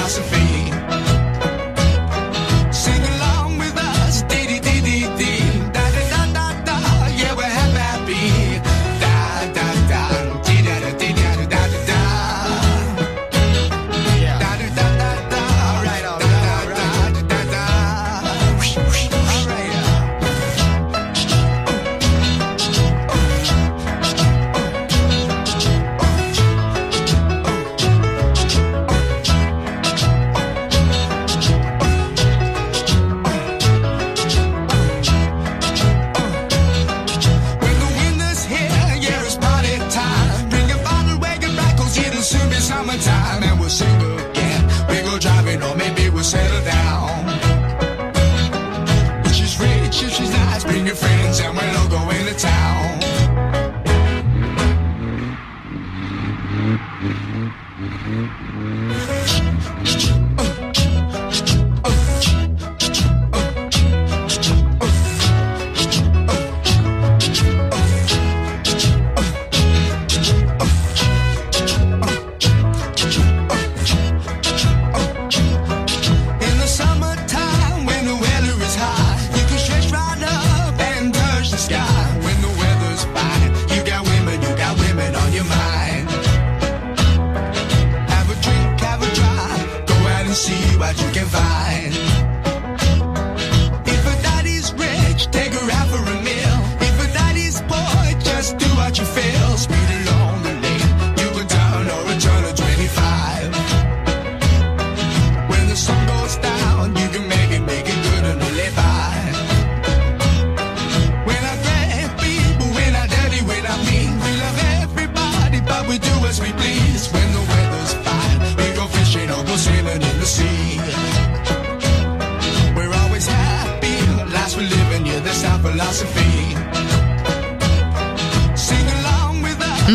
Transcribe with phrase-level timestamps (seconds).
[0.00, 0.39] philosophy.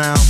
[0.00, 0.29] Now.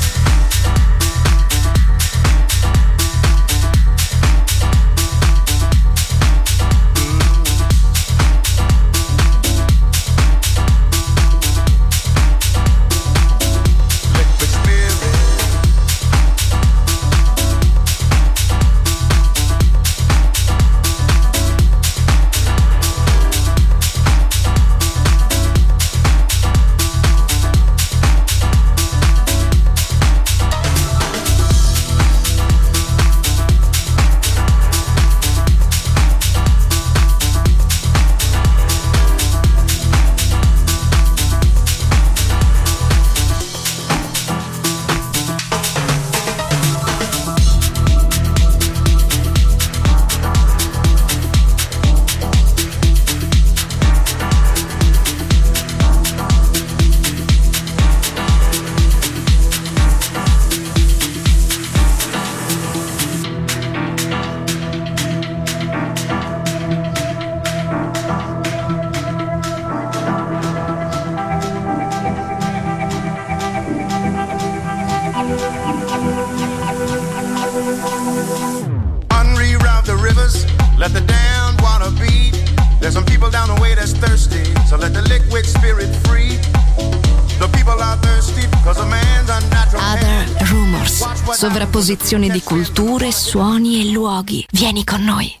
[92.11, 94.45] Sovrapposizione di culture, suoni e luoghi.
[94.51, 95.40] Vieni con noi.